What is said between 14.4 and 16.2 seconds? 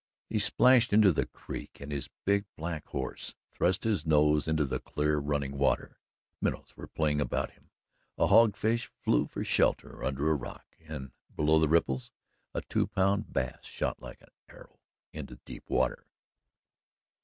arrow into deep water.